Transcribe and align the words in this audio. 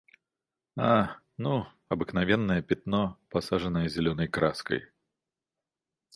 Ах, 0.79 1.21
ну, 1.37 1.67
обыкновенное 1.87 2.63
пятно, 2.63 3.19
посаженное 3.29 3.87
зелёной 3.87 4.27
краской. 4.27 4.89